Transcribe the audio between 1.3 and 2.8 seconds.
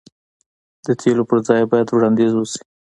ځای باید وړاندیز وشي.